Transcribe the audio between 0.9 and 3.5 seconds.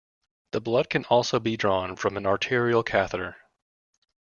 also be drawn from an arterial catheter.